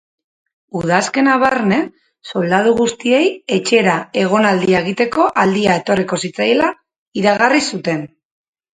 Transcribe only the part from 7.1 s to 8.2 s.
iragarri zuten.